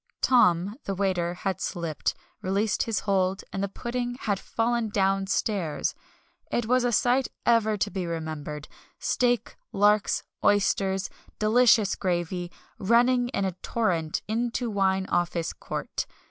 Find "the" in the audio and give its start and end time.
0.85-0.95, 3.61-3.67